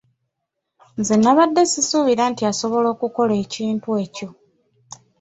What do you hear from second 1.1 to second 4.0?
nnabadde sisuubira nti asobola okukola ekintu